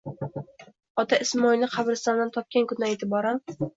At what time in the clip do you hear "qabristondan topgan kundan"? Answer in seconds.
1.75-2.93